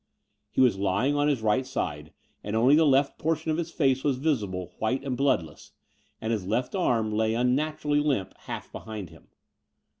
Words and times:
He 0.49 0.61
was 0.61 0.79
lying 0.79 1.15
on 1.15 1.27
his 1.27 1.43
right 1.43 1.63
side, 1.63 2.11
and 2.43 2.55
only 2.55 2.75
the 2.75 2.87
left 2.87 3.19
portion 3.19 3.51
of 3.51 3.57
his 3.57 3.69
face 3.71 4.03
was 4.03 4.17
visible, 4.17 4.73
white 4.79 5.03
and 5.03 5.15
bloodless, 5.15 5.73
and 6.19 6.33
his 6.33 6.47
left 6.47 6.73
arm 6.73 7.11
lay 7.13 7.35
unnaturally 7.35 7.99
limp, 7.99 8.35
half 8.39 8.71
behind 8.71 9.11
him. 9.11 9.27